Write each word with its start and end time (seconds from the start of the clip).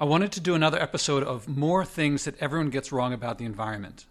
I 0.00 0.04
wanted 0.04 0.32
to 0.32 0.40
do 0.40 0.54
another 0.54 0.80
episode 0.80 1.22
of 1.22 1.46
more 1.46 1.84
things 1.84 2.24
that 2.24 2.40
everyone 2.40 2.70
gets 2.70 2.90
wrong 2.90 3.12
about 3.12 3.36
the 3.36 3.44
environment. 3.44 4.06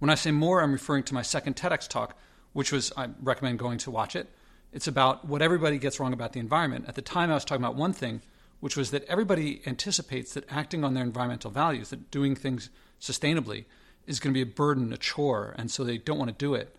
When 0.00 0.10
I 0.10 0.16
say 0.16 0.32
more, 0.32 0.60
I'm 0.60 0.72
referring 0.72 1.04
to 1.04 1.14
my 1.14 1.22
second 1.22 1.54
TEDx 1.54 1.86
talk, 1.86 2.18
which 2.52 2.72
was, 2.72 2.92
I 2.96 3.10
recommend 3.22 3.60
going 3.60 3.78
to 3.78 3.92
watch 3.92 4.16
it. 4.16 4.28
It's 4.72 4.88
about 4.88 5.24
what 5.24 5.40
everybody 5.40 5.78
gets 5.78 6.00
wrong 6.00 6.12
about 6.12 6.32
the 6.32 6.40
environment. 6.40 6.86
At 6.88 6.96
the 6.96 7.00
time, 7.00 7.30
I 7.30 7.34
was 7.34 7.44
talking 7.44 7.64
about 7.64 7.76
one 7.76 7.92
thing, 7.92 8.22
which 8.58 8.76
was 8.76 8.90
that 8.90 9.04
everybody 9.04 9.62
anticipates 9.68 10.34
that 10.34 10.50
acting 10.50 10.82
on 10.82 10.94
their 10.94 11.04
environmental 11.04 11.52
values, 11.52 11.90
that 11.90 12.10
doing 12.10 12.34
things 12.34 12.68
sustainably, 13.00 13.66
is 14.08 14.18
going 14.18 14.34
to 14.34 14.44
be 14.44 14.50
a 14.50 14.52
burden, 14.52 14.92
a 14.92 14.96
chore, 14.96 15.54
and 15.56 15.70
so 15.70 15.84
they 15.84 15.98
don't 15.98 16.18
want 16.18 16.36
to 16.36 16.44
do 16.44 16.54
it. 16.54 16.74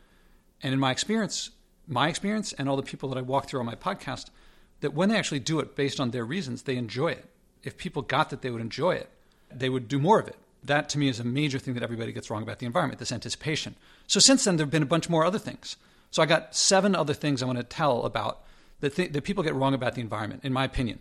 And 0.62 0.74
in 0.74 0.80
my 0.82 0.92
experience, 0.92 1.52
my 1.88 2.10
experience 2.10 2.52
and 2.52 2.68
all 2.68 2.76
the 2.76 2.84
people 2.84 3.08
that 3.08 3.18
I 3.18 3.22
walk 3.22 3.48
through 3.48 3.62
on 3.62 3.66
my 3.66 3.76
podcast, 3.76 4.26
that 4.82 4.94
when 4.94 5.08
they 5.08 5.18
actually 5.18 5.40
do 5.40 5.62
it 5.62 5.74
based 5.74 6.02
on 6.02 6.12
their 6.12 6.26
reasons, 6.26 6.64
they 6.64 6.76
enjoy 6.76 7.12
it 7.12 7.31
if 7.64 7.78
people 7.78 8.02
got 8.02 8.30
that 8.30 8.42
they 8.42 8.50
would 8.50 8.62
enjoy 8.62 8.96
it, 8.96 9.10
they 9.54 9.70
would 9.70 9.88
do 9.88 10.00
more 10.00 10.20
of 10.20 10.28
it. 10.28 10.38
That 10.64 10.90
to 10.90 11.00
me 11.00 11.08
is 11.08 11.20
a 11.20 11.24
major 11.24 11.60
thing 11.60 11.74
that 11.74 11.84
everybody 11.84 12.12
gets 12.12 12.30
wrong 12.30 12.44
about 12.44 12.60
the 12.60 12.66
environment, 12.66 13.00
this 13.00 13.12
anticipation. 13.12 13.76
So 14.08 14.20
since 14.20 14.44
then, 14.44 14.58
there 14.58 14.66
have 14.66 14.72
been 14.72 14.84
a 14.84 14.88
bunch 14.88 15.10
more 15.10 15.26
other 15.26 15.40
things. 15.40 15.76
So 16.12 16.22
I 16.22 16.26
got 16.26 16.56
seven 16.56 16.96
other 16.96 17.14
things 17.14 17.42
I 17.42 17.46
want 17.46 17.58
to 17.58 17.64
tell 17.64 18.04
about 18.04 18.44
that, 18.82 18.96
th- 18.96 19.12
that 19.14 19.24
people 19.24 19.44
get 19.44 19.56
wrong 19.56 19.74
about 19.74 19.96
the 19.96 20.02
environment, 20.02 20.42
in 20.44 20.54
my 20.54 20.66
opinion. 20.66 21.00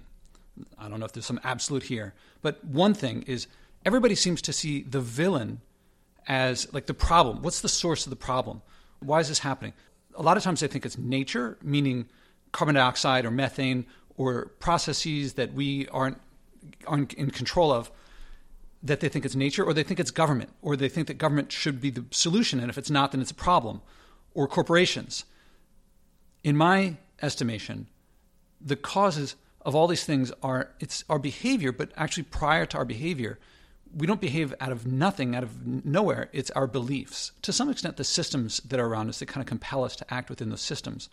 I 0.79 0.89
don't 0.89 1.01
know 1.01 1.07
if 1.07 1.13
there's 1.13 1.27
some 1.27 1.41
absolute 1.45 1.85
here, 1.85 2.15
but 2.43 2.65
one 2.65 2.95
thing 2.95 3.23
is 3.23 3.47
everybody 3.85 4.15
seems 4.15 4.43
to 4.43 4.53
see 4.53 4.83
the 4.83 5.01
villain 5.01 5.61
as 6.27 6.73
like 6.73 6.87
the 6.87 6.95
problem. 6.95 7.43
What's 7.43 7.61
the 7.61 7.69
source 7.69 8.07
of 8.07 8.11
the 8.11 8.17
problem? 8.17 8.63
Why 9.01 9.21
is 9.21 9.29
this 9.29 9.41
happening? 9.41 9.73
A 10.15 10.23
lot 10.23 10.37
of 10.37 10.43
times 10.43 10.61
they 10.61 10.67
think 10.67 10.85
it's 10.85 10.99
nature, 10.99 11.57
meaning 11.63 12.09
carbon 12.53 12.75
dioxide 12.75 13.25
or 13.25 13.31
methane 13.31 13.87
or 14.17 14.47
processes 14.61 15.35
that 15.35 15.55
we 15.55 15.89
aren't 15.89 16.19
aren't 16.87 17.13
in 17.15 17.31
control 17.31 17.73
of 17.73 17.91
that 18.83 19.01
they 19.01 19.09
think 19.09 19.25
it's 19.25 19.35
nature 19.35 19.65
or 19.65 19.75
they 19.75 19.83
think 19.83 20.01
it's 20.01 20.11
government 20.11 20.51
or 20.63 20.77
they 20.77 20.89
think 20.89 21.07
that 21.07 21.15
government 21.15 21.53
should 21.53 21.81
be 21.81 21.91
the 21.91 22.05
solution 22.11 22.61
and 22.61 22.71
if 22.71 22.79
it's 22.79 22.91
not 22.91 23.13
then 23.13 23.21
it's 23.21 23.31
a 23.31 23.35
problem 23.35 23.83
or 24.35 24.47
corporations. 24.47 25.25
In 26.43 26.57
my 26.57 26.97
estimation 27.23 27.87
the 28.61 28.77
causes 28.77 29.37
of 29.63 29.75
all 29.75 29.87
these 29.87 30.05
things 30.05 30.33
are 30.43 30.71
it's 30.81 31.05
our 31.09 31.19
behavior 31.19 31.73
but 31.73 31.91
actually 31.97 32.23
prior 32.23 32.65
to 32.67 32.79
our 32.79 32.85
behavior 32.85 33.39
we 33.95 34.07
don't 34.07 34.21
behave 34.21 34.55
out 34.61 34.71
of 34.71 34.87
nothing 34.87 35.35
out 35.35 35.43
of 35.43 35.67
nowhere. 35.67 36.29
It's 36.33 36.53
our 36.53 36.69
beliefs. 36.69 37.33
To 37.43 37.53
some 37.53 37.69
extent 37.69 37.97
the 37.97 38.05
systems 38.05 38.61
that 38.61 38.79
are 38.79 38.87
around 38.87 39.09
us 39.09 39.19
that 39.19 39.27
kind 39.27 39.43
of 39.43 39.49
compel 39.49 39.83
us 39.85 39.97
to 39.97 40.15
act 40.15 40.31
within 40.31 40.49
those 40.49 40.61
systems. 40.61 41.09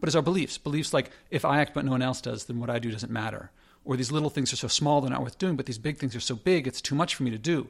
But 0.00 0.08
it's 0.08 0.16
our 0.16 0.22
beliefs. 0.22 0.56
Beliefs 0.56 0.94
like 0.94 1.10
if 1.30 1.44
i 1.44 1.60
act 1.60 1.74
but 1.74 1.84
no 1.84 1.90
one 1.92 2.02
else 2.02 2.20
does 2.20 2.46
then 2.46 2.58
what 2.58 2.70
i 2.70 2.78
do 2.78 2.90
doesn't 2.90 3.12
matter 3.12 3.50
or 3.84 3.96
these 3.96 4.12
little 4.12 4.30
things 4.30 4.52
are 4.52 4.56
so 4.56 4.68
small 4.68 5.00
they're 5.00 5.10
not 5.10 5.22
worth 5.22 5.38
doing, 5.38 5.56
but 5.56 5.66
these 5.66 5.78
big 5.78 5.98
things 5.98 6.14
are 6.14 6.20
so 6.20 6.34
big 6.34 6.66
it's 6.66 6.80
too 6.80 6.94
much 6.94 7.14
for 7.14 7.22
me 7.22 7.30
to 7.30 7.38
do. 7.38 7.68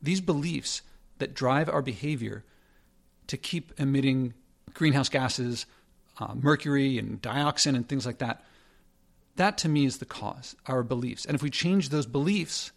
These 0.00 0.20
beliefs 0.20 0.82
that 1.18 1.34
drive 1.34 1.68
our 1.68 1.82
behavior 1.82 2.44
to 3.26 3.36
keep 3.36 3.72
emitting 3.78 4.34
greenhouse 4.74 5.08
gases, 5.08 5.66
uh, 6.18 6.34
mercury 6.34 6.98
and 6.98 7.20
dioxin 7.20 7.74
and 7.74 7.88
things 7.88 8.06
like 8.06 8.18
that, 8.18 8.44
that 9.36 9.58
to 9.58 9.68
me 9.68 9.84
is 9.84 9.98
the 9.98 10.04
cause, 10.04 10.56
our 10.66 10.82
beliefs. 10.82 11.24
And 11.24 11.34
if 11.34 11.42
we 11.42 11.50
change 11.50 11.88
those 11.88 12.06
beliefs 12.06 12.72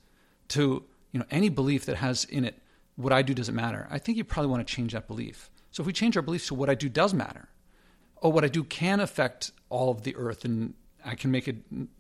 to 0.50 0.84
you 1.12 1.20
know 1.20 1.26
any 1.32 1.50
belief 1.50 1.86
that 1.86 1.98
has 1.98 2.26
in 2.26 2.46
it 2.46 2.62
what 2.96 3.14
I 3.14 3.22
do 3.22 3.34
doesn't 3.34 3.56
matter, 3.56 3.88
I 3.90 3.98
think 3.98 4.18
you 4.18 4.24
probably 4.24 4.52
want 4.52 4.68
to 4.68 4.74
change 4.74 4.94
that 4.94 5.08
belief. 5.08 5.50
So 5.72 5.82
if 5.82 5.88
we 5.88 5.94
change 5.94 6.18
our 6.18 6.24
beliefs 6.24 6.48
to 6.48 6.56
what 6.56 6.70
I 6.70 6.76
do 6.76 6.90
does 6.90 7.14
matter, 7.14 7.50
or 8.18 8.32
what 8.32 8.44
I 8.44 8.48
do 8.48 8.64
can 8.64 9.00
affect 9.00 9.52
all 9.70 9.90
of 9.90 10.04
the 10.04 10.16
earth 10.16 10.46
and 10.46 10.74
I 11.06 11.16
can 11.16 11.32
make 11.32 11.48
a, 11.48 11.56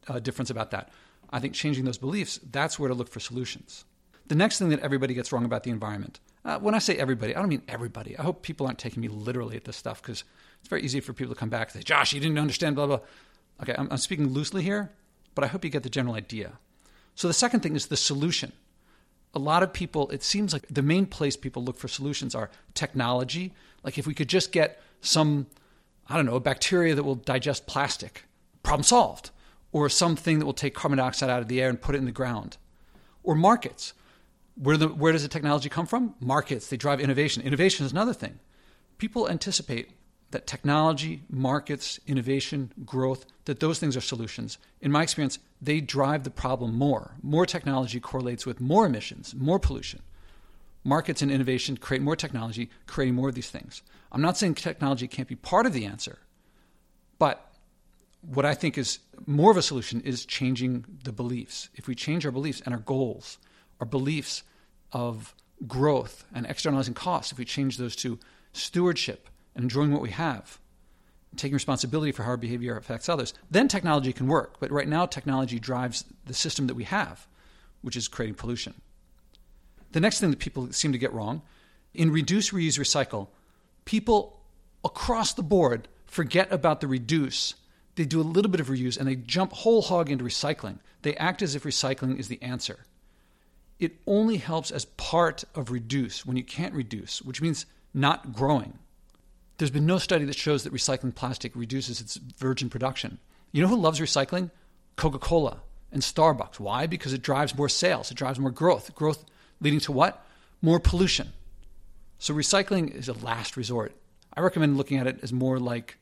a 0.08 0.22
difference 0.22 0.50
about 0.50 0.72
that. 0.72 0.90
I 1.30 1.40
think 1.40 1.54
changing 1.54 1.86
those 1.86 1.98
beliefs, 1.98 2.40
that's 2.52 2.78
where 2.78 2.90
to 2.90 2.96
look 2.96 3.10
for 3.10 3.20
solutions. 3.20 3.86
The 4.28 4.36
next 4.36 4.60
thing 4.60 4.70
that 4.70 4.80
everybody 4.82 5.14
gets 5.14 5.32
wrong 5.32 5.46
about 5.46 5.64
the 5.64 5.72
environment, 5.72 6.20
uh, 6.44 6.60
when 6.60 6.74
I 6.74 6.80
say 6.80 6.96
everybody, 6.98 7.36
I 7.36 7.40
don't 7.40 7.50
mean 7.50 7.64
everybody. 7.68 8.18
I 8.18 8.24
hope 8.24 8.42
people 8.42 8.66
aren't 8.66 8.80
taking 8.80 9.02
me 9.02 9.08
literally 9.08 9.56
at 9.56 9.66
this 9.66 9.78
stuff 9.78 10.02
because 10.02 10.24
it's 10.60 10.70
very 10.70 10.82
easy 10.84 11.00
for 11.00 11.14
people 11.14 11.34
to 11.34 11.40
come 11.40 11.50
back 11.50 11.68
and 11.68 11.82
say, 11.82 11.84
Josh, 11.84 12.14
you 12.14 12.20
didn't 12.20 12.40
understand, 12.40 12.76
blah, 12.76 12.88
blah. 12.88 13.00
Okay, 13.62 13.76
I'm, 13.78 13.88
I'm 13.92 13.98
speaking 13.98 14.30
loosely 14.30 14.64
here, 14.64 14.92
but 15.36 15.44
I 15.44 15.48
hope 15.48 15.64
you 15.64 15.70
get 15.70 15.84
the 15.84 15.90
general 15.90 16.16
idea. 16.16 16.54
So 17.16 17.28
the 17.28 17.34
second 17.34 17.62
thing 17.62 17.76
is 17.76 17.88
the 17.88 17.98
solution. 17.98 18.54
A 19.34 19.40
lot 19.40 19.64
of 19.64 19.72
people, 19.72 20.10
it 20.10 20.24
seems 20.24 20.52
like 20.52 20.68
the 20.68 20.82
main 20.82 21.06
place 21.06 21.38
people 21.38 21.64
look 21.64 21.78
for 21.78 21.88
solutions 21.88 22.36
are 22.36 22.50
technology. 22.74 23.54
Like 23.84 23.98
if 23.98 24.08
we 24.08 24.14
could 24.14 24.28
just 24.28 24.52
get 24.52 24.82
some, 25.02 25.48
I 26.10 26.16
don't 26.16 26.26
know, 26.26 26.36
a 26.36 26.42
bacteria 26.42 26.96
that 26.96 27.04
will 27.04 27.16
digest 27.16 27.68
plastic 27.68 28.26
problem 28.72 28.84
solved. 28.84 29.32
Or 29.74 29.90
something 29.90 30.40
that 30.40 30.46
will 30.46 30.54
take 30.54 30.74
carbon 30.74 30.98
dioxide 30.98 31.30
out 31.30 31.42
of 31.42 31.48
the 31.48 31.62
air 31.62 31.70
and 31.70 31.82
put 31.82 31.96
it 31.96 31.98
in 31.98 32.06
the 32.06 32.12
ground. 32.12 32.58
Or 33.24 33.36
markets. 33.36 33.94
Where, 34.56 34.78
the, 34.78 34.88
where 34.88 35.12
does 35.12 35.24
the 35.24 35.30
technology 35.30 35.70
come 35.70 35.86
from? 35.86 36.16
Markets. 36.20 36.68
They 36.68 36.78
drive 36.78 37.00
innovation. 37.00 37.44
Innovation 37.44 37.86
is 37.86 37.92
another 37.92 38.14
thing. 38.14 38.40
People 38.98 39.30
anticipate 39.30 39.92
that 40.32 40.48
technology, 40.48 41.24
markets, 41.30 42.00
innovation, 42.08 42.72
growth, 42.86 43.26
that 43.46 43.60
those 43.60 43.80
things 43.80 43.98
are 43.98 44.02
solutions. 44.02 44.58
In 44.80 44.92
my 44.92 45.04
experience, 45.04 45.40
they 45.62 45.82
drive 45.82 46.24
the 46.24 46.30
problem 46.30 46.74
more. 46.76 47.16
More 47.22 47.46
technology 47.46 48.00
correlates 48.00 48.46
with 48.46 48.62
more 48.62 48.86
emissions, 48.86 49.36
more 49.36 49.60
pollution. 49.60 50.02
Markets 50.86 51.22
and 51.22 51.30
innovation 51.30 51.76
create 51.76 52.02
more 52.02 52.16
technology, 52.16 52.70
creating 52.88 53.16
more 53.16 53.30
of 53.30 53.36
these 53.36 53.50
things. 53.50 53.82
I'm 54.12 54.22
not 54.22 54.38
saying 54.38 54.56
technology 54.56 55.08
can't 55.08 55.28
be 55.28 55.36
part 55.36 55.66
of 55.66 55.74
the 55.74 55.86
answer, 55.86 56.20
but 57.20 57.51
what 58.22 58.46
I 58.46 58.54
think 58.54 58.78
is 58.78 59.00
more 59.26 59.52
of 59.52 59.58
a 59.58 59.62
solution 59.62 60.02
is 60.02 60.26
changing 60.26 60.86
the 61.04 61.12
beliefs. 61.12 61.70
If 61.76 61.88
we 61.88 61.96
change 61.96 62.26
our 62.26 62.32
beliefs 62.32 62.62
and 62.64 62.74
our 62.74 62.82
goals, 62.82 63.38
our 63.80 63.86
beliefs 63.86 64.44
of 64.92 65.36
growth 65.68 66.26
and 66.34 66.46
externalizing 66.46 66.94
costs, 66.94 67.32
if 67.32 67.38
we 67.38 67.46
change 67.46 67.78
those 67.78 67.96
to 67.98 68.20
stewardship 68.54 69.30
and 69.56 69.64
enjoying 69.64 69.92
what 69.92 70.02
we 70.02 70.12
have, 70.12 70.60
taking 71.36 71.54
responsibility 71.54 72.12
for 72.12 72.24
how 72.24 72.32
our 72.32 72.38
behavior 72.38 72.78
affects 72.78 73.10
others, 73.10 73.34
then 73.50 73.68
technology 73.68 74.14
can 74.14 74.28
work. 74.28 74.60
But 74.60 74.72
right 74.72 74.88
now, 74.88 75.06
technology 75.06 75.60
drives 75.60 76.04
the 76.26 76.34
system 76.34 76.68
that 76.68 76.76
we 76.76 76.84
have, 76.86 77.28
which 77.82 77.96
is 77.96 78.08
creating 78.08 78.36
pollution. 78.36 78.74
The 79.94 80.00
next 80.00 80.20
thing 80.20 80.30
that 80.30 80.40
people 80.40 80.72
seem 80.72 80.92
to 80.92 80.98
get 80.98 81.14
wrong 81.14 81.42
in 81.94 82.12
reduce, 82.12 82.52
reuse, 82.52 82.80
recycle, 82.80 83.28
people 83.86 84.42
across 84.84 85.34
the 85.34 85.44
board 85.44 85.88
forget 86.06 86.52
about 86.52 86.82
the 86.82 86.88
reduce 86.88 87.56
they 87.96 88.06
do 88.06 88.22
a 88.22 88.24
little 88.24 88.52
bit 88.52 88.62
of 88.62 88.68
reuse 88.68 88.98
and 88.98 89.08
they 89.08 89.16
jump 89.16 89.54
whole 89.54 89.82
hog 89.82 90.10
into 90.10 90.24
recycling. 90.24 90.80
They 91.02 91.16
act 91.16 91.42
as 91.42 91.56
if 91.56 91.64
recycling 91.64 92.18
is 92.18 92.28
the 92.28 92.42
answer. 92.42 92.86
It 93.80 93.98
only 94.06 94.38
helps 94.38 94.72
as 94.72 94.86
part 94.86 95.44
of 95.56 95.72
reduce 95.72 96.26
when 96.26 96.38
you 96.38 96.44
can't 96.44 96.74
reduce, 96.74 97.22
which 97.22 97.42
means 97.42 97.66
not 97.94 98.34
growing. 98.34 98.78
There's 99.58 99.72
been 99.72 99.86
no 99.86 99.98
study 99.98 100.26
that 100.26 100.36
shows 100.36 100.64
that 100.64 100.74
recycling 100.74 101.14
plastic 101.14 101.56
reduces 101.56 102.00
its 102.00 102.16
virgin 102.16 102.70
production. 102.70 103.20
You 103.52 103.62
know 103.62 103.68
who 103.68 103.76
loves 103.76 104.00
recycling? 104.00 104.52
Coca 104.96 105.20
Cola 105.20 105.62
and 105.92 106.02
Starbucks. 106.02 106.60
Why? 106.60 106.88
Because 106.88 107.14
it 107.14 107.22
drives 107.22 107.56
more 107.56 107.70
sales, 107.70 108.12
it 108.12 108.18
drives 108.18 108.40
more 108.40 108.52
growth. 108.52 108.94
Growth 108.96 109.26
leading 109.60 109.80
to 109.82 109.92
what? 109.92 110.26
More 110.62 110.80
pollution. 110.80 111.34
So 112.20 112.34
recycling 112.34 112.94
is 112.94 113.08
a 113.08 113.14
last 113.14 113.58
resort. 113.58 113.94
I 114.34 114.42
recommend 114.42 114.78
looking 114.78 114.98
at 114.98 115.08
it 115.08 115.20
as 115.24 115.34
more 115.34 115.60
like 115.60 115.98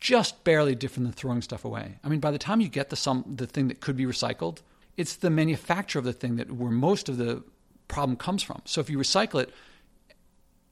just 0.00 0.44
barely 0.44 0.74
different 0.74 1.06
than 1.06 1.12
throwing 1.12 1.42
stuff 1.42 1.64
away. 1.64 1.98
I 2.04 2.08
mean, 2.08 2.20
by 2.20 2.30
the 2.30 2.38
time 2.38 2.60
you 2.60 2.68
get 2.68 2.90
the 2.90 2.96
some 2.96 3.24
the 3.26 3.46
thing 3.46 3.68
that 3.68 3.80
could 3.80 3.96
be 3.96 4.04
recycled, 4.04 4.58
it's 4.96 5.16
the 5.16 5.30
manufacture 5.30 5.98
of 5.98 6.04
the 6.04 6.12
thing 6.12 6.36
that 6.36 6.50
where 6.52 6.70
most 6.70 7.08
of 7.08 7.16
the 7.16 7.42
problem 7.88 8.16
comes 8.16 8.42
from. 8.42 8.62
So 8.64 8.80
if 8.80 8.90
you 8.90 8.98
recycle 8.98 9.42
it, 9.42 9.52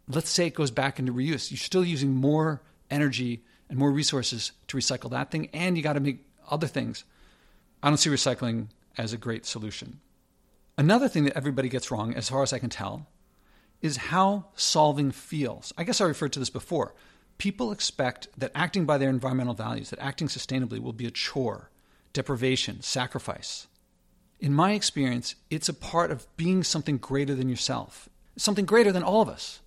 let's 0.08 0.30
say 0.30 0.46
it 0.46 0.54
goes 0.54 0.70
back 0.70 0.98
into 0.98 1.12
reuse, 1.12 1.50
you're 1.50 1.58
still 1.58 1.84
using 1.84 2.14
more 2.14 2.62
energy 2.90 3.42
and 3.68 3.78
more 3.78 3.90
resources 3.90 4.52
to 4.68 4.76
recycle 4.76 5.10
that 5.10 5.30
thing, 5.30 5.48
and 5.52 5.76
you 5.76 5.82
got 5.82 5.94
to 5.94 6.00
make 6.00 6.24
other 6.48 6.66
things. 6.66 7.04
I 7.82 7.88
don't 7.88 7.96
see 7.96 8.10
recycling 8.10 8.68
as 8.96 9.12
a 9.12 9.16
great 9.16 9.44
solution. 9.44 10.00
Another 10.78 11.08
thing 11.08 11.24
that 11.24 11.36
everybody 11.36 11.68
gets 11.68 11.90
wrong, 11.90 12.14
as 12.14 12.28
far 12.28 12.42
as 12.42 12.52
I 12.52 12.58
can 12.58 12.70
tell, 12.70 13.06
is 13.82 13.96
how 13.96 14.46
solving 14.54 15.10
feels. 15.10 15.72
I 15.76 15.84
guess 15.84 16.00
I 16.00 16.04
referred 16.04 16.32
to 16.34 16.38
this 16.38 16.50
before 16.50 16.94
people 17.38 17.72
expect 17.72 18.28
that 18.36 18.52
acting 18.54 18.86
by 18.86 18.98
their 18.98 19.10
environmental 19.10 19.54
values, 19.54 19.90
that 19.90 19.98
acting 19.98 20.28
sustainably 20.28 20.78
will 20.78 20.92
be 20.92 21.06
a 21.06 21.10
chore, 21.10 21.70
deprivation, 22.12 22.82
sacrifice. 22.82 23.66
In 24.40 24.52
my 24.52 24.72
experience, 24.72 25.34
it's 25.50 25.68
a 25.68 25.74
part 25.74 26.10
of 26.10 26.26
being 26.36 26.62
something 26.62 26.98
greater 26.98 27.34
than 27.34 27.48
yourself, 27.48 28.08
something 28.36 28.64
greater 28.64 28.92
than 28.92 29.02
all 29.02 29.22
of 29.22 29.28
us. 29.28 29.60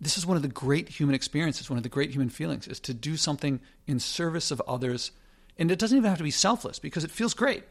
This 0.00 0.18
is 0.18 0.26
one 0.26 0.36
of 0.36 0.42
the 0.42 0.48
great 0.48 0.88
human 0.88 1.14
experiences, 1.14 1.70
one 1.70 1.76
of 1.76 1.82
the 1.82 1.88
great 1.88 2.10
human 2.10 2.28
feelings, 2.28 2.66
is 2.66 2.80
to 2.80 2.94
do 2.94 3.16
something 3.16 3.60
in 3.86 4.00
service 4.00 4.50
of 4.50 4.60
others. 4.66 5.12
And 5.58 5.70
it 5.70 5.78
doesn't 5.78 5.96
even 5.96 6.08
have 6.08 6.18
to 6.18 6.24
be 6.24 6.30
selfless 6.30 6.78
because 6.78 7.04
it 7.04 7.10
feels 7.10 7.34
great. 7.34 7.64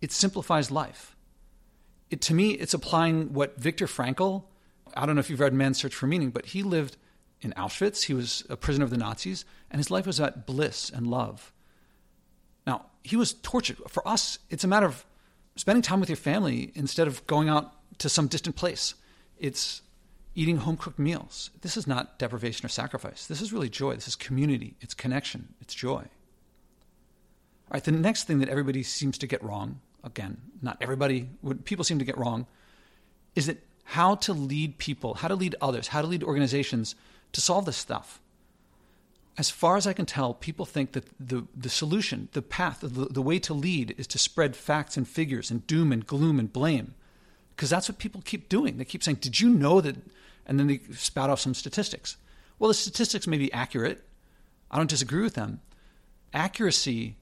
It 0.00 0.12
simplifies 0.12 0.70
life. 0.70 1.16
It, 2.10 2.20
to 2.22 2.34
me, 2.34 2.50
it's 2.50 2.74
applying 2.74 3.32
what 3.32 3.58
Viktor 3.58 3.86
Frankl, 3.86 4.44
I 4.94 5.06
don't 5.06 5.14
know 5.14 5.20
if 5.20 5.30
you've 5.30 5.40
read 5.40 5.54
Man's 5.54 5.78
Search 5.78 5.94
for 5.94 6.06
Meaning, 6.06 6.30
but 6.30 6.46
he 6.46 6.62
lived 6.62 6.98
in 7.42 7.52
Auschwitz. 7.52 8.04
He 8.04 8.14
was 8.14 8.44
a 8.48 8.56
prisoner 8.56 8.84
of 8.84 8.90
the 8.90 8.96
Nazis, 8.96 9.44
and 9.70 9.78
his 9.78 9.90
life 9.90 10.06
was 10.06 10.20
at 10.20 10.46
bliss 10.46 10.90
and 10.90 11.06
love. 11.06 11.52
Now, 12.66 12.86
he 13.02 13.16
was 13.16 13.34
tortured. 13.34 13.78
For 13.88 14.06
us, 14.06 14.38
it's 14.48 14.64
a 14.64 14.68
matter 14.68 14.86
of 14.86 15.04
spending 15.56 15.82
time 15.82 16.00
with 16.00 16.08
your 16.08 16.16
family 16.16 16.72
instead 16.74 17.06
of 17.06 17.26
going 17.26 17.48
out 17.48 17.72
to 17.98 18.08
some 18.08 18.28
distant 18.28 18.56
place. 18.56 18.94
It's 19.38 19.82
eating 20.34 20.58
home 20.58 20.76
cooked 20.76 20.98
meals. 20.98 21.50
This 21.60 21.76
is 21.76 21.86
not 21.86 22.18
deprivation 22.18 22.64
or 22.64 22.68
sacrifice. 22.68 23.26
This 23.26 23.42
is 23.42 23.52
really 23.52 23.68
joy. 23.68 23.94
This 23.94 24.08
is 24.08 24.16
community. 24.16 24.76
It's 24.80 24.94
connection. 24.94 25.54
It's 25.60 25.74
joy. 25.74 25.98
All 27.68 27.74
right, 27.74 27.84
the 27.84 27.92
next 27.92 28.24
thing 28.24 28.38
that 28.38 28.48
everybody 28.48 28.82
seems 28.82 29.18
to 29.18 29.26
get 29.26 29.42
wrong, 29.42 29.80
again, 30.04 30.38
not 30.62 30.78
everybody, 30.80 31.28
what 31.40 31.64
people 31.64 31.84
seem 31.84 31.98
to 31.98 32.04
get 32.04 32.16
wrong, 32.16 32.46
is 33.34 33.46
that 33.46 33.58
how 33.84 34.14
to 34.14 34.32
lead 34.32 34.78
people, 34.78 35.14
how 35.14 35.28
to 35.28 35.34
lead 35.34 35.54
others, 35.60 35.88
how 35.88 36.00
to 36.00 36.06
lead 36.06 36.22
organizations 36.22 36.94
to 37.32 37.40
solve 37.40 37.64
this 37.64 37.76
stuff. 37.76 38.20
As 39.38 39.50
far 39.50 39.76
as 39.76 39.86
I 39.86 39.94
can 39.94 40.04
tell, 40.04 40.34
people 40.34 40.66
think 40.66 40.92
that 40.92 41.06
the, 41.18 41.46
the 41.56 41.70
solution, 41.70 42.28
the 42.32 42.42
path, 42.42 42.80
the, 42.82 43.06
the 43.06 43.22
way 43.22 43.38
to 43.40 43.54
lead 43.54 43.94
is 43.96 44.06
to 44.08 44.18
spread 44.18 44.54
facts 44.54 44.96
and 44.96 45.08
figures 45.08 45.50
and 45.50 45.66
doom 45.66 45.90
and 45.90 46.06
gloom 46.06 46.38
and 46.38 46.52
blame. 46.52 46.94
Because 47.56 47.70
that's 47.70 47.88
what 47.88 47.98
people 47.98 48.22
keep 48.24 48.48
doing. 48.48 48.76
They 48.76 48.84
keep 48.84 49.02
saying, 49.02 49.18
Did 49.20 49.40
you 49.40 49.48
know 49.48 49.80
that? 49.80 49.96
And 50.46 50.58
then 50.58 50.66
they 50.66 50.80
spout 50.92 51.30
off 51.30 51.40
some 51.40 51.54
statistics. 51.54 52.16
Well, 52.58 52.68
the 52.68 52.74
statistics 52.74 53.26
may 53.26 53.38
be 53.38 53.52
accurate. 53.52 54.04
I 54.70 54.76
don't 54.76 54.90
disagree 54.90 55.22
with 55.22 55.34
them. 55.34 55.60
Accuracy 56.34 57.16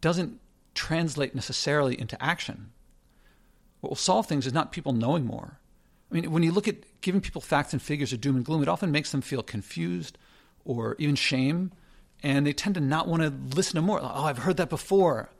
doesn't 0.00 0.40
translate 0.74 1.34
necessarily 1.34 1.98
into 1.98 2.22
action. 2.22 2.72
What 3.80 3.90
will 3.90 3.96
solve 3.96 4.26
things 4.26 4.46
is 4.46 4.52
not 4.52 4.72
people 4.72 4.92
knowing 4.92 5.24
more. 5.24 5.58
I 6.12 6.14
mean, 6.14 6.30
when 6.30 6.42
you 6.42 6.52
look 6.52 6.68
at 6.68 6.76
giving 7.00 7.22
people 7.22 7.40
facts 7.40 7.72
and 7.72 7.80
figures 7.80 8.12
of 8.12 8.20
doom 8.20 8.36
and 8.36 8.44
gloom, 8.44 8.62
it 8.62 8.68
often 8.68 8.92
makes 8.92 9.12
them 9.12 9.22
feel 9.22 9.42
confused 9.42 10.18
or 10.64 10.94
even 10.98 11.14
shame, 11.14 11.72
and 12.22 12.46
they 12.46 12.52
tend 12.52 12.74
to 12.74 12.80
not 12.80 13.08
want 13.08 13.22
to 13.22 13.56
listen 13.56 13.76
to 13.76 13.82
more. 13.82 13.98
oh, 14.02 14.24
I've 14.24 14.38
heard 14.38 14.58
that 14.58 14.68
before. 14.68 15.30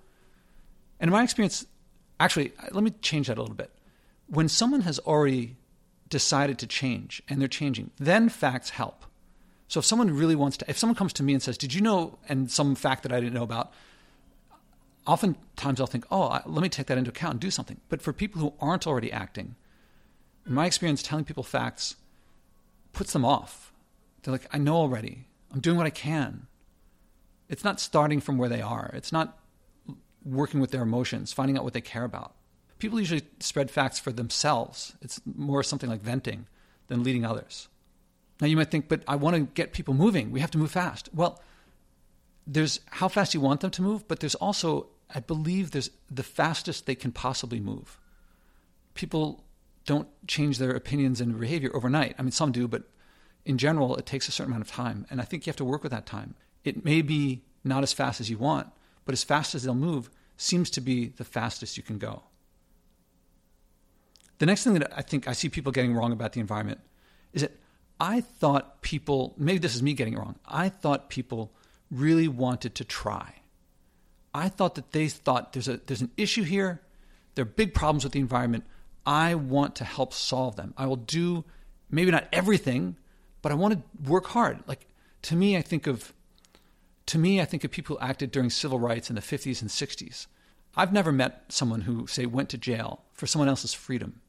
And 0.99 1.09
in 1.09 1.13
my 1.13 1.23
experience, 1.23 1.67
actually, 2.19 2.53
let 2.71 2.83
me 2.83 2.91
change 3.03 3.27
that 3.27 3.37
a 3.37 3.41
little 3.43 3.55
bit. 3.55 3.71
When 4.29 4.49
someone 4.49 4.81
has 4.81 4.99
already 5.01 5.57
decided 6.09 6.59
to 6.61 6.67
change 6.67 7.23
and 7.29 7.39
they're 7.39 7.49
changing, 7.49 7.91
then 7.99 8.31
facts 8.31 8.71
help. 8.71 9.05
So 9.69 9.79
if 9.79 9.85
someone 9.87 10.11
really 10.11 10.35
wants 10.35 10.57
to, 10.59 10.71
if 10.71 10.79
someone 10.79 10.97
comes 10.97 11.13
to 11.15 11.23
me 11.23 11.35
and 11.35 11.43
says, 11.43 11.59
Did 11.59 11.75
you 11.75 11.83
know, 11.83 12.19
and 12.29 12.51
some 12.51 12.75
fact 12.75 13.03
that 13.03 13.13
I 13.13 13.21
didn't 13.21 13.35
know 13.35 13.43
about, 13.43 13.73
oftentimes 15.07 15.81
I'll 15.81 15.87
think, 15.87 16.07
Oh, 16.11 16.41
let 16.47 16.63
me 16.63 16.71
take 16.71 16.87
that 16.87 16.97
into 16.97 17.11
account 17.11 17.35
and 17.35 17.41
do 17.41 17.51
something. 17.51 17.79
But 17.91 18.01
for 18.01 18.15
people 18.15 18.41
who 18.41 18.55
aren't 18.59 18.87
already 18.87 19.13
acting, 19.13 19.55
in 20.47 20.55
my 20.55 20.67
experience, 20.67 21.03
telling 21.03 21.25
people 21.25 21.43
facts 21.43 21.97
puts 22.93 23.13
them 23.13 23.25
off. 23.25 23.73
They're 24.23 24.33
like, 24.33 24.47
I 24.53 24.59
know 24.59 24.77
already. 24.77 25.27
I'm 25.53 25.61
doing 25.61 25.77
what 25.77 25.87
I 25.87 25.91
can. 25.91 26.47
It's 27.49 27.65
not 27.65 27.81
starting 27.81 28.21
from 28.21 28.39
where 28.39 28.49
they 28.49 28.63
are. 28.63 28.91
It's 28.95 29.13
not 29.13 29.39
working 30.25 30.61
with 30.61 30.71
their 30.71 30.83
emotions, 30.83 31.33
finding 31.33 31.57
out 31.57 31.65
what 31.65 31.75
they 31.75 31.81
care 31.81 32.05
about. 32.05 32.35
People 32.79 32.99
usually 32.99 33.23
spread 33.41 33.71
facts 33.71 33.99
for 33.99 34.13
themselves. 34.13 34.95
It's 35.03 35.21
more 35.25 35.63
something 35.63 35.91
like 35.91 36.03
venting 36.03 36.47
than 36.89 37.03
leading 37.03 37.25
others. 37.25 37.69
Now 38.41 38.47
you 38.47 38.57
might 38.57 38.71
think, 38.71 38.89
but 38.89 39.03
I 39.07 39.17
want 39.17 39.37
to 39.37 39.43
get 39.43 39.73
people 39.73 39.95
moving. 39.95 40.31
We 40.31 40.41
have 40.41 40.51
to 40.53 40.59
move 40.59 40.71
fast. 40.71 41.09
Well, 41.15 41.41
there's 42.47 42.81
how 42.87 43.09
fast 43.09 43.35
you 43.35 43.41
want 43.41 43.61
them 43.61 43.71
to 43.73 43.83
move, 43.83 44.09
but 44.09 44.21
there's 44.21 44.35
also, 44.35 44.89
I 45.15 45.21
believe, 45.21 45.71
there's 45.71 45.91
the 46.11 46.25
fastest 46.25 46.87
they 46.87 46.95
can 46.95 47.13
possibly 47.13 47.61
move. 47.61 48.01
People 48.95 49.45
don't 49.85 50.09
change 50.27 50.59
their 50.59 50.71
opinions 50.71 51.21
and 51.21 51.39
behavior 51.39 51.71
overnight. 51.75 52.15
I 52.19 52.23
mean, 52.23 52.31
some 52.31 52.53
do, 52.53 52.69
but 52.69 52.85
in 53.45 53.59
general, 53.59 53.97
it 53.97 54.07
takes 54.07 54.29
a 54.29 54.33
certain 54.33 54.53
amount 54.53 54.69
of 54.69 54.71
time. 54.71 55.07
And 55.11 55.21
I 55.21 55.25
think 55.25 55.47
you 55.47 55.51
have 55.51 55.57
to 55.57 55.65
work 55.65 55.83
with 55.83 55.93
that 55.93 56.07
time. 56.07 56.35
It 56.65 56.85
may 56.85 57.03
be 57.03 57.43
not 57.65 57.83
as 57.83 57.93
fast 57.93 58.21
as 58.21 58.31
you 58.31 58.39
want, 58.39 58.69
but 59.05 59.13
as 59.13 59.25
fast 59.25 59.55
as 59.55 59.65
they'll 59.65 59.75
move 59.75 60.11
seems 60.37 60.71
to 60.71 60.81
be 60.81 61.09
the 61.09 61.25
fastest 61.25 61.77
you 61.77 61.83
can 61.83 61.99
go. 61.99 62.23
The 64.39 64.47
next 64.47 64.65
thing 64.65 64.75
that 64.75 64.93
I 64.97 65.03
think 65.03 65.29
I 65.29 65.33
see 65.33 65.49
people 65.49 65.73
getting 65.73 65.95
wrong 65.95 66.13
about 66.13 66.33
the 66.33 66.41
environment 66.41 66.81
is 67.33 67.43
that 67.43 67.53
I 68.01 68.21
thought 68.21 68.83
people, 68.83 69.35
maybe 69.39 69.59
this 69.59 69.77
is 69.77 69.83
me 69.83 69.95
getting 69.95 70.15
it 70.15 70.19
wrong, 70.19 70.37
I 70.47 70.69
thought 70.69 71.09
people 71.09 71.53
really 71.91 72.27
wanted 72.27 72.75
to 72.77 72.85
try. 72.85 73.35
I 74.35 74.49
thought 74.49 74.75
that 74.75 74.93
they 74.93 75.09
thought 75.09 75.53
there's, 75.53 75.69
a, 75.69 75.77
there's 75.87 76.01
an 76.01 76.11
issue 76.17 76.43
here, 76.43 76.81
there 77.35 77.43
are 77.43 77.47
big 77.47 77.75
problems 77.75 78.05
with 78.05 78.13
the 78.13 78.21
environment. 78.21 78.65
I 79.05 79.35
want 79.35 79.77
to 79.77 79.85
help 79.85 80.13
solve 80.13 80.57
them. 80.57 80.75
I 80.77 80.87
will 80.87 80.97
do 80.97 81.45
maybe 81.91 82.11
not 82.11 82.29
everything, 82.33 82.97
but 83.41 83.53
I 83.53 83.57
want 83.57 83.75
to 83.75 84.11
work 84.11 84.27
hard. 84.29 84.61
Like 84.67 84.87
to 85.23 85.37
me, 85.37 85.57
I 85.57 85.63
think 85.63 85.87
of 85.87 86.13
to 87.07 87.19
me, 87.19 87.41
I 87.41 87.45
think 87.45 87.65
of 87.65 87.71
people 87.71 87.97
who 87.97 88.03
acted 88.03 88.31
during 88.31 88.51
civil 88.51 88.79
rights 88.79 89.11
in 89.11 89.17
the 89.17 89.23
50s 89.23 89.61
and 89.61 89.71
60s. 89.71 90.27
I've 90.77 90.93
never 90.93 91.13
met 91.13 91.45
someone 91.49 91.83
who, 91.83 92.07
say, 92.07 92.27
went 92.27 92.49
to 92.51 92.59
jail 92.59 93.03
for 93.13 93.27
someone 93.27 93.49
else's 93.49 93.75
freedom. 93.75 94.21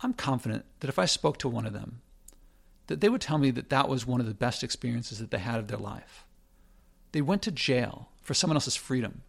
I'm 0.00 0.12
confident 0.12 0.64
that 0.80 0.88
if 0.88 0.98
I 0.98 1.06
spoke 1.06 1.38
to 1.38 1.48
one 1.48 1.66
of 1.66 1.72
them, 1.72 2.00
that 2.88 3.00
they 3.00 3.08
would 3.08 3.20
tell 3.20 3.38
me 3.38 3.50
that 3.52 3.70
that 3.70 3.88
was 3.88 4.06
one 4.06 4.20
of 4.20 4.26
the 4.26 4.34
best 4.34 4.62
experiences 4.62 5.18
that 5.18 5.30
they 5.30 5.38
had 5.38 5.58
of 5.58 5.68
their 5.68 5.78
life. 5.78 6.24
They 7.12 7.22
went 7.22 7.42
to 7.42 7.50
jail 7.50 8.10
for 8.22 8.34
someone 8.34 8.56
else's 8.56 8.76
freedom. 8.76 9.22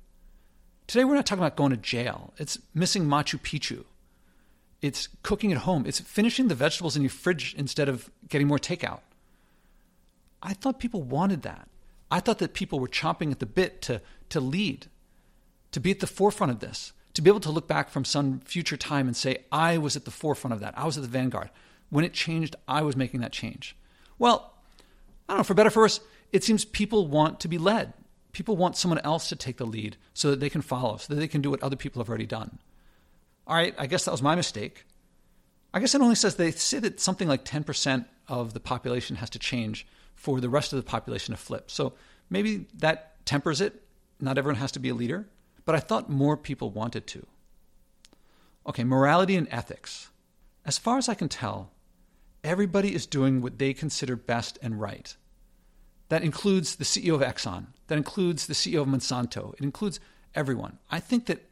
Today, 0.87 1.05
we're 1.05 1.15
not 1.15 1.25
talking 1.25 1.43
about 1.43 1.55
going 1.55 1.71
to 1.71 1.77
jail. 1.77 2.33
It's 2.37 2.59
missing 2.73 3.05
Machu 3.05 3.39
Picchu. 3.39 3.85
It's 4.81 5.09
cooking 5.23 5.51
at 5.51 5.59
home. 5.59 5.85
It's 5.85 5.99
finishing 5.99 6.47
the 6.47 6.55
vegetables 6.55 6.95
in 6.95 7.01
your 7.01 7.09
fridge 7.09 7.53
instead 7.57 7.89
of 7.89 8.09
getting 8.27 8.47
more 8.47 8.59
takeout. 8.59 9.01
I 10.41 10.53
thought 10.53 10.79
people 10.79 11.03
wanted 11.03 11.41
that. 11.41 11.67
I 12.09 12.19
thought 12.19 12.39
that 12.39 12.53
people 12.53 12.79
were 12.79 12.87
chomping 12.87 13.31
at 13.31 13.39
the 13.39 13.45
bit 13.45 13.81
to, 13.83 14.01
to 14.29 14.39
lead, 14.39 14.87
to 15.71 15.79
be 15.79 15.91
at 15.91 15.99
the 15.99 16.07
forefront 16.07 16.51
of 16.51 16.59
this, 16.59 16.93
to 17.13 17.21
be 17.21 17.29
able 17.29 17.41
to 17.41 17.51
look 17.51 17.67
back 17.67 17.89
from 17.89 18.05
some 18.05 18.39
future 18.39 18.77
time 18.77 19.07
and 19.07 19.15
say, 19.15 19.39
I 19.51 19.77
was 19.77 19.95
at 19.95 20.05
the 20.05 20.11
forefront 20.11 20.53
of 20.53 20.59
that. 20.61 20.77
I 20.77 20.85
was 20.85 20.97
at 20.97 21.03
the 21.03 21.09
vanguard. 21.09 21.49
When 21.89 22.05
it 22.05 22.13
changed, 22.13 22.55
I 22.67 22.81
was 22.81 22.95
making 22.95 23.19
that 23.21 23.31
change. 23.31 23.75
Well, 24.17 24.53
I 25.27 25.33
don't 25.33 25.39
know, 25.39 25.43
for 25.43 25.53
better 25.53 25.69
for 25.69 25.81
worse, 25.81 25.99
it 26.31 26.43
seems 26.43 26.65
people 26.65 27.07
want 27.07 27.39
to 27.41 27.47
be 27.47 27.57
led. 27.57 27.93
People 28.31 28.55
want 28.55 28.77
someone 28.77 28.99
else 28.99 29.27
to 29.29 29.35
take 29.35 29.57
the 29.57 29.65
lead 29.65 29.97
so 30.13 30.29
that 30.29 30.39
they 30.39 30.49
can 30.49 30.61
follow, 30.61 30.97
so 30.97 31.13
that 31.13 31.19
they 31.19 31.27
can 31.27 31.41
do 31.41 31.49
what 31.49 31.61
other 31.63 31.75
people 31.75 31.99
have 31.99 32.09
already 32.09 32.27
done. 32.27 32.59
All 33.49 33.55
right, 33.55 33.73
I 33.79 33.87
guess 33.87 34.05
that 34.05 34.11
was 34.11 34.21
my 34.21 34.35
mistake. 34.35 34.85
I 35.73 35.79
guess 35.79 35.95
it 35.95 36.01
only 36.01 36.13
says 36.13 36.35
they 36.35 36.51
say 36.51 36.77
that 36.77 36.99
something 36.99 37.27
like 37.27 37.43
10% 37.43 38.05
of 38.27 38.53
the 38.53 38.59
population 38.59 39.15
has 39.15 39.31
to 39.31 39.39
change 39.39 39.87
for 40.13 40.39
the 40.39 40.49
rest 40.49 40.71
of 40.71 40.77
the 40.77 40.83
population 40.83 41.33
to 41.33 41.41
flip. 41.41 41.71
So 41.71 41.93
maybe 42.29 42.67
that 42.75 43.25
tempers 43.25 43.59
it. 43.59 43.81
Not 44.21 44.37
everyone 44.37 44.59
has 44.59 44.71
to 44.73 44.79
be 44.79 44.89
a 44.89 44.93
leader, 44.93 45.27
but 45.65 45.73
I 45.73 45.79
thought 45.79 46.11
more 46.11 46.37
people 46.37 46.69
wanted 46.69 47.07
to. 47.07 47.25
Okay, 48.67 48.83
morality 48.83 49.35
and 49.35 49.47
ethics. 49.49 50.09
As 50.63 50.77
far 50.77 50.99
as 50.99 51.09
I 51.09 51.15
can 51.15 51.27
tell, 51.29 51.71
everybody 52.43 52.93
is 52.93 53.07
doing 53.07 53.41
what 53.41 53.57
they 53.57 53.73
consider 53.73 54.15
best 54.15 54.59
and 54.61 54.79
right. 54.79 55.15
That 56.09 56.21
includes 56.21 56.75
the 56.75 56.83
CEO 56.83 57.15
of 57.15 57.21
Exxon, 57.21 57.67
that 57.87 57.97
includes 57.97 58.45
the 58.45 58.53
CEO 58.53 58.81
of 58.81 58.87
Monsanto, 58.87 59.55
it 59.55 59.61
includes 59.61 59.99
everyone. 60.35 60.77
I 60.91 60.99
think 60.99 61.25
that 61.25 61.48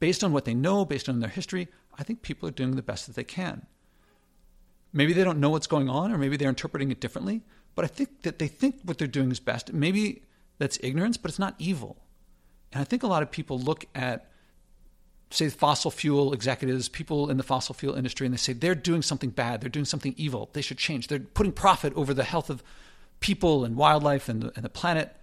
based 0.00 0.22
on 0.22 0.32
what 0.32 0.44
they 0.44 0.54
know, 0.54 0.84
based 0.84 1.08
on 1.08 1.20
their 1.20 1.28
history, 1.28 1.68
I 1.98 2.02
think 2.02 2.22
people 2.22 2.48
are 2.48 2.52
doing 2.52 2.76
the 2.76 2.82
best 2.82 3.06
that 3.06 3.16
they 3.16 3.24
can. 3.24 3.66
Maybe 4.92 5.12
they 5.12 5.24
don't 5.24 5.40
know 5.40 5.50
what's 5.50 5.66
going 5.66 5.88
on, 5.88 6.12
or 6.12 6.18
maybe 6.18 6.36
they're 6.36 6.48
interpreting 6.48 6.90
it 6.90 7.00
differently, 7.00 7.42
but 7.74 7.84
I 7.84 7.88
think 7.88 8.22
that 8.22 8.38
they 8.38 8.48
think 8.48 8.80
what 8.84 8.98
they're 8.98 9.06
doing 9.06 9.30
is 9.30 9.40
best. 9.40 9.72
Maybe 9.72 10.22
that's 10.58 10.78
ignorance, 10.82 11.16
but 11.16 11.30
it's 11.30 11.38
not 11.38 11.54
evil. 11.58 11.96
And 12.72 12.80
I 12.80 12.84
think 12.84 13.02
a 13.02 13.06
lot 13.06 13.22
of 13.22 13.30
people 13.30 13.58
look 13.58 13.86
at, 13.94 14.30
say, 15.30 15.48
fossil 15.50 15.90
fuel 15.90 16.32
executives, 16.32 16.88
people 16.88 17.30
in 17.30 17.36
the 17.36 17.42
fossil 17.42 17.74
fuel 17.74 17.94
industry, 17.94 18.26
and 18.26 18.32
they 18.32 18.38
say 18.38 18.52
they're 18.52 18.74
doing 18.74 19.02
something 19.02 19.30
bad, 19.30 19.60
they're 19.60 19.68
doing 19.68 19.84
something 19.84 20.14
evil, 20.16 20.48
they 20.52 20.62
should 20.62 20.78
change. 20.78 21.08
They're 21.08 21.18
putting 21.18 21.52
profit 21.52 21.92
over 21.94 22.14
the 22.14 22.24
health 22.24 22.50
of 22.50 22.62
people 23.20 23.64
and 23.64 23.76
wildlife 23.76 24.28
and 24.28 24.42
the, 24.42 24.52
and 24.54 24.64
the 24.64 24.70
planet. 24.70 25.14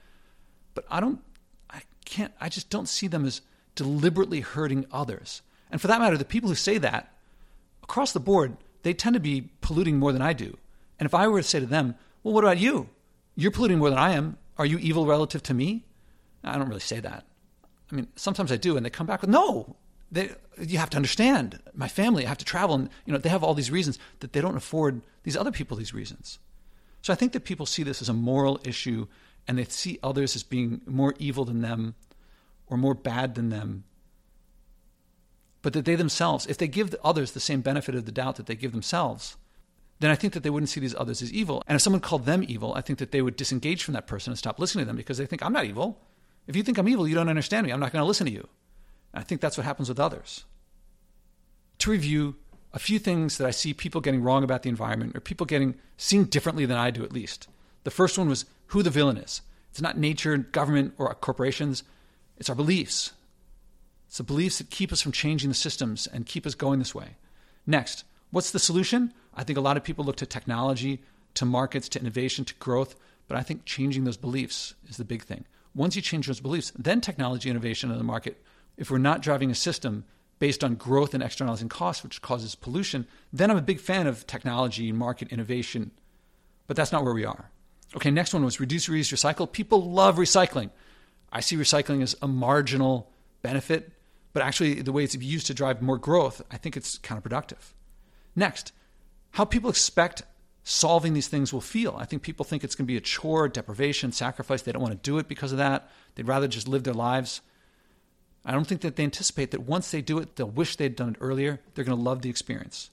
But 0.74 0.86
I 0.89 1.00
don't, 1.00 1.22
I 1.70 1.82
can't, 2.05 2.34
I 2.39 2.50
just 2.50 2.70
don't 2.70 2.88
see 2.88 3.08
them 3.08 3.25
as 3.25 3.41
deliberately 3.75 4.41
hurting 4.41 4.86
others. 4.91 5.41
And 5.72 5.79
for 5.79 5.88
that 5.88 6.00
matter, 6.00 6.17
the 6.17 6.25
people 6.25 6.50
who 6.50 6.55
say 6.55 6.77
that, 6.77 7.13
across 7.84 8.12
the 8.12 8.20
board, 8.20 8.58
they 8.84 8.94
tend 8.94 9.13
to 9.13 9.20
be 9.20 9.50
polluting 9.62 9.98
more 9.98 10.12
than 10.12 10.22
I 10.22 10.34
do. 10.34 10.58
And 11.00 11.05
if 11.05 11.13
I 11.13 11.27
were 11.27 11.41
to 11.41 11.48
say 11.48 11.60
to 11.60 11.65
them, 11.65 11.96
well, 12.24 12.34
what 12.34 12.44
about 12.44 12.58
you? 12.58 12.89
You're 13.36 13.51
polluting 13.51 13.79
more 13.79 13.89
than 13.89 14.00
I 14.00 14.13
am. 14.13 14.38
Are 14.58 14.65
you 14.65 14.77
evil 14.77 15.05
relative 15.05 15.44
to 15.44 15.53
me? 15.53 15.84
I 16.44 16.58
don't 16.58 16.70
really 16.70 16.79
say 16.79 17.00
that. 17.00 17.25
I 17.91 17.96
mean, 17.96 18.08
sometimes 18.15 18.51
I 18.51 18.58
do, 18.58 18.77
and 18.77 18.86
they 18.86 18.89
come 18.89 19.08
back 19.08 19.22
with, 19.22 19.29
no, 19.29 19.75
they, 20.12 20.32
you 20.60 20.77
have 20.77 20.89
to 20.91 20.98
understand 20.98 21.60
my 21.74 21.88
family. 21.88 22.25
I 22.25 22.29
have 22.29 22.38
to 22.38 22.46
travel, 22.46 22.75
and 22.75 22.89
you 23.05 23.13
know 23.13 23.20
they 23.20 23.29
have 23.29 23.44
all 23.44 23.53
these 23.53 23.72
reasons 23.72 24.00
that 24.20 24.34
they 24.34 24.41
don't 24.41 24.55
afford 24.55 25.01
these 25.24 25.38
other 25.38 25.51
people 25.51 25.77
these 25.77 25.94
reasons. 25.94 26.39
So 27.01 27.12
I 27.13 27.15
think 27.15 27.34
that 27.34 27.44
people 27.44 27.65
see 27.65 27.84
this 27.84 28.01
as 28.01 28.10
a 28.10 28.13
moral 28.13 28.60
issue, 28.63 29.08
and 29.48 29.58
they 29.58 29.65
see 29.65 30.00
others 30.01 30.36
as 30.36 30.44
being 30.44 30.82
more 30.86 31.13
evil 31.20 31.46
than 31.46 31.62
them, 31.62 31.96
or 32.67 32.77
more 32.77 32.93
bad 32.93 33.36
than 33.36 33.50
them. 33.50 33.84
But 35.62 35.74
that 35.74 35.86
they 35.86 35.95
themselves, 35.95 36.45
if 36.45 36.57
they 36.57 36.67
give 36.67 36.95
others 37.03 37.31
the 37.31 37.39
same 37.39 37.62
benefit 37.62 37.95
of 37.95 38.05
the 38.05 38.12
doubt 38.12 38.36
that 38.36 38.45
they 38.45 38.55
give 38.55 38.72
themselves, 38.72 39.36
then 40.00 40.12
I 40.12 40.15
think 40.15 40.34
that 40.34 40.43
they 40.43 40.50
wouldn't 40.50 40.69
see 40.69 40.79
these 40.79 40.95
others 40.95 41.22
as 41.22 41.31
evil. 41.34 41.63
And 41.67 41.75
if 41.75 41.81
someone 41.81 42.01
called 42.01 42.25
them 42.25 42.43
evil, 42.48 42.74
I 42.75 42.81
think 42.81 43.00
that 43.00 43.12
they 43.12 43.22
would 43.22 43.36
disengage 43.36 43.84
from 43.84 43.93
that 43.93 44.07
person 44.07 44.31
and 44.31 44.38
stop 44.38 44.60
listening 44.60 44.84
to 44.84 44.88
them 44.88 44.98
because 44.98 45.17
they 45.17 45.25
think, 45.25 45.43
I'm 45.43 45.53
not 45.53 45.65
evil. 45.65 46.00
If 46.48 46.55
you 46.55 46.63
think 46.63 46.77
I'm 46.77 46.88
evil, 46.88 47.07
you 47.07 47.15
don't 47.15 47.29
understand 47.29 47.65
me. 47.65 47.74
I'm 47.74 47.79
not 47.79 47.91
going 47.91 48.01
to 48.01 48.07
listen 48.07 48.27
to 48.27 48.34
you. 48.34 48.48
And 49.13 49.22
I 49.22 49.24
think 49.24 49.41
that's 49.41 49.57
what 49.57 49.65
happens 49.65 49.89
with 49.89 50.00
others. 50.00 50.43
To 51.79 51.91
review, 51.91 52.36
a 52.74 52.79
few 52.79 53.00
things 53.00 53.38
that 53.38 53.48
I 53.48 53.51
see 53.51 53.74
people 53.74 54.01
getting 54.01 54.22
wrong 54.22 54.43
about 54.43 54.63
the 54.63 54.69
environment, 54.69 55.15
or 55.15 55.22
people 55.22 55.45
getting 55.45 55.75
seen 55.98 56.25
differently 56.25 56.65
than 56.65 56.77
I 56.77 56.91
do 56.91 57.03
at 57.03 57.13
least. 57.13 57.48
The 57.86 57.91
first 57.91 58.17
one 58.17 58.27
was 58.27 58.45
who 58.67 58.84
the 58.84 58.89
villain 58.89 59.17
is. 59.17 59.41
It's 59.72 59.81
not 59.81 59.98
nature, 59.98 60.38
government, 60.38 60.93
or 60.98 61.13
corporations. 61.15 61.84
It's 62.38 62.50
our 62.50 62.56
beliefs. 62.56 63.13
It's 64.08 64.18
the 64.18 64.24
beliefs 64.24 64.58
that 64.60 64.70
keep 64.70 64.92
us 64.92 65.01
from 65.01 65.12
changing 65.12 65.50
the 65.50 65.56
systems 65.56 66.08
and 66.08 66.25
keep 66.25 66.46
us 66.46 66.56
going 66.56 66.80
this 66.80 66.96
way. 66.96 67.15
Next, 67.65 68.06
what's 68.32 68.51
the 68.51 68.60
solution? 68.60 69.13
I 69.34 69.44
think 69.44 69.58
a 69.58 69.62
lot 69.62 69.77
of 69.77 69.84
people 69.84 70.06
look 70.06 70.15
to 70.18 70.25
technology, 70.25 71.01
to 71.36 71.46
markets, 71.46 71.89
to 71.89 72.00
innovation, 72.00 72.46
to 72.46 72.54
growth, 72.56 72.96
but 73.27 73.38
I 73.38 73.42
think 73.42 73.65
changing 73.65 74.04
those 74.04 74.18
beliefs 74.18 74.75
is 74.88 74.98
the 74.98 75.06
big 75.06 75.24
thing. 75.24 75.46
Once 75.74 75.96
you 75.96 76.01
change 76.01 76.27
those 76.27 76.39
beliefs, 76.39 76.72
then 76.77 77.01
technology, 77.01 77.50
innovation, 77.50 77.92
and 77.92 78.00
the 78.00 78.04
market. 78.06 78.42
If 78.77 78.89
we're 78.89 78.98
not 78.98 79.22
driving 79.22 79.51
a 79.51 79.56
system 79.56 80.06
based 80.39 80.63
on 80.63 80.75
growth 80.75 81.13
and 81.13 81.24
externalizing 81.24 81.70
costs, 81.70 82.04
which 82.04 82.22
causes 82.22 82.56
pollution, 82.56 83.08
then 83.34 83.51
I'm 83.51 83.58
a 83.58 83.62
big 83.62 83.80
fan 83.80 84.08
of 84.08 84.27
technology, 84.27 84.89
and 84.89 84.98
market, 84.98 85.32
innovation. 85.32 85.92
But 86.68 86.77
that's 86.77 86.92
not 86.92 87.04
where 87.04 87.13
we 87.13 87.25
are. 87.25 87.50
Okay, 87.96 88.12
next 88.12 88.34
one 88.34 88.44
was 88.44 88.60
reduce, 88.60 88.88
reuse, 88.88 89.13
recycle. 89.13 89.51
People 89.51 89.92
love 89.92 90.18
recycling. 90.18 90.70
I 91.36 91.42
see 91.42 91.58
recycling 91.58 92.01
as 92.01 92.15
a 92.22 92.30
marginal 92.30 93.12
benefit, 93.42 93.92
but 94.32 94.42
actually, 94.42 94.75
the 94.82 94.94
way 94.94 95.04
it's 95.04 95.15
used 95.15 95.48
to 95.48 95.54
drive 95.54 95.82
more 95.82 95.98
growth, 95.98 96.42
I 96.50 96.56
think 96.56 96.77
it's 96.77 96.98
counterproductive. 97.00 97.74
Next, 98.38 98.72
how 99.32 99.44
people 99.44 99.70
expect 99.70 100.24
solving 100.63 101.13
these 101.13 101.27
things 101.27 101.51
will 101.51 101.60
feel. 101.60 101.94
I 102.00 102.06
think 102.06 102.22
people 102.22 102.46
think 102.46 102.63
it's 102.63 102.74
going 102.74 102.86
to 102.86 102.92
be 102.92 102.96
a 102.96 103.01
chore, 103.01 103.50
deprivation, 103.50 104.13
sacrifice. 104.13 104.62
They 104.62 104.72
don't 104.72 104.82
want 104.82 104.94
to 104.94 105.10
do 105.10 105.18
it 105.18 105.27
because 105.27 105.51
of 105.51 105.58
that. 105.58 105.89
They'd 106.15 106.25
rather 106.27 106.48
just 106.48 106.70
live 106.70 106.86
their 106.86 106.94
lives. 106.94 107.42
I 108.46 108.54
don't 108.54 108.65
think 108.65 108.80
that 108.82 108.96
they 108.96 109.04
anticipate 109.04 109.51
that 109.51 109.63
once 109.63 109.92
they 109.92 110.01
do 110.01 110.20
it, 110.20 110.38
they'll 110.38 110.48
wish 110.48 110.77
they'd 110.77 110.96
done 110.96 111.10
it 111.10 111.18
earlier. 111.20 111.60
They're 111.74 111.84
going 111.84 111.98
to 111.98 112.04
love 112.04 112.22
the 112.22 112.30
experience. 112.30 112.92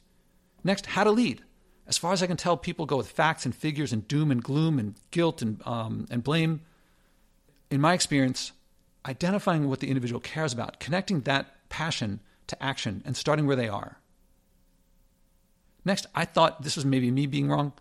Next, 0.65 0.87
how 0.87 1.05
to 1.05 1.13
lead. 1.13 1.45
As 1.87 1.97
far 1.97 2.13
as 2.13 2.25
I 2.25 2.27
can 2.27 2.37
tell, 2.37 2.57
people 2.57 2.87
go 2.87 2.97
with 2.97 3.09
facts 3.09 3.45
and 3.45 3.55
figures 3.55 3.93
and 3.93 4.09
doom 4.09 4.33
and 4.33 4.43
gloom 4.43 4.81
and 4.81 4.97
guilt 5.13 5.43
and, 5.43 5.65
um, 5.65 6.07
and 6.11 6.25
blame. 6.25 6.63
In 7.73 7.81
my 7.81 7.95
experience, 7.95 8.53
identifying 9.07 9.67
what 9.67 9.81
the 9.81 9.89
individual 9.89 10.21
cares 10.21 10.53
about, 10.53 10.79
connecting 10.79 11.23
that 11.23 11.69
passion 11.71 12.21
to 12.49 12.63
action, 12.63 13.03
and 13.07 13.17
starting 13.17 13.47
where 13.47 13.57
they 13.57 13.67
are. 13.67 13.97
Next, 15.83 16.07
I 16.15 16.27
thought 16.27 16.65
this 16.65 16.77
was 16.77 16.85
maybe 16.85 17.11
me 17.11 17.27
being 17.27 17.49
wrong. 17.49 17.73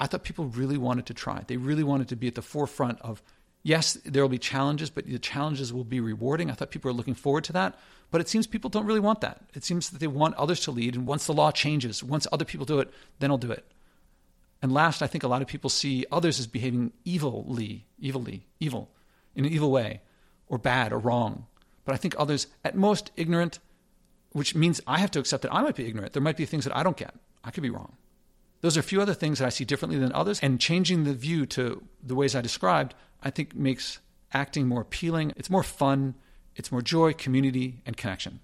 I 0.00 0.08
thought 0.08 0.24
people 0.24 0.46
really 0.46 0.76
wanted 0.76 1.06
to 1.06 1.14
try. 1.14 1.44
They 1.46 1.58
really 1.58 1.84
wanted 1.84 2.08
to 2.08 2.16
be 2.16 2.26
at 2.26 2.34
the 2.34 2.42
forefront 2.42 3.00
of, 3.02 3.22
yes, 3.62 3.94
there 4.04 4.20
will 4.20 4.28
be 4.28 4.36
challenges, 4.36 4.90
but 4.90 5.06
the 5.06 5.16
challenges 5.20 5.72
will 5.72 5.84
be 5.84 6.00
rewarding. 6.00 6.50
I 6.50 6.54
thought 6.54 6.72
people 6.72 6.90
were 6.90 6.96
looking 6.96 7.14
forward 7.14 7.44
to 7.44 7.52
that. 7.52 7.78
But 8.10 8.20
it 8.20 8.28
seems 8.28 8.48
people 8.48 8.68
don't 8.68 8.84
really 8.84 8.98
want 8.98 9.20
that. 9.20 9.42
It 9.54 9.62
seems 9.62 9.90
that 9.90 10.00
they 10.00 10.08
want 10.08 10.34
others 10.34 10.58
to 10.62 10.72
lead. 10.72 10.96
And 10.96 11.06
once 11.06 11.26
the 11.26 11.32
law 11.32 11.52
changes, 11.52 12.02
once 12.02 12.26
other 12.32 12.44
people 12.44 12.66
do 12.66 12.80
it, 12.80 12.92
then 13.20 13.30
I'll 13.30 13.38
do 13.38 13.52
it. 13.52 13.64
And 14.60 14.72
last, 14.72 15.02
I 15.02 15.06
think 15.06 15.22
a 15.22 15.28
lot 15.28 15.40
of 15.40 15.46
people 15.46 15.70
see 15.70 16.04
others 16.10 16.40
as 16.40 16.48
behaving 16.48 16.92
evilly, 17.06 17.86
evilly, 18.02 18.48
evil, 18.58 18.90
in 19.36 19.44
an 19.44 19.52
evil 19.52 19.70
way, 19.70 20.00
or 20.48 20.58
bad 20.58 20.92
or 20.92 20.98
wrong. 20.98 21.46
But 21.84 21.94
I 21.94 21.98
think 21.98 22.16
others, 22.18 22.48
at 22.64 22.74
most, 22.74 23.12
ignorant, 23.16 23.60
which 24.32 24.54
means 24.54 24.80
I 24.86 24.98
have 24.98 25.12
to 25.12 25.20
accept 25.20 25.42
that 25.44 25.54
I 25.54 25.62
might 25.62 25.76
be 25.76 25.86
ignorant. 25.86 26.12
There 26.12 26.22
might 26.22 26.36
be 26.36 26.44
things 26.44 26.64
that 26.64 26.76
I 26.76 26.82
don't 26.82 26.96
get. 26.96 27.14
I 27.44 27.50
could 27.50 27.62
be 27.62 27.70
wrong. 27.70 27.96
Those 28.60 28.76
are 28.76 28.80
a 28.80 28.82
few 28.82 29.00
other 29.00 29.14
things 29.14 29.38
that 29.38 29.46
I 29.46 29.50
see 29.50 29.64
differently 29.64 29.98
than 29.98 30.12
others. 30.12 30.40
And 30.40 30.60
changing 30.60 31.04
the 31.04 31.14
view 31.14 31.46
to 31.46 31.82
the 32.02 32.14
ways 32.14 32.34
I 32.34 32.40
described, 32.40 32.94
I 33.22 33.30
think 33.30 33.54
makes 33.54 34.00
acting 34.32 34.66
more 34.66 34.80
appealing. 34.80 35.32
It's 35.36 35.50
more 35.50 35.62
fun. 35.62 36.14
It's 36.56 36.72
more 36.72 36.82
joy, 36.82 37.12
community, 37.12 37.82
and 37.86 37.96
connection. 37.96 38.40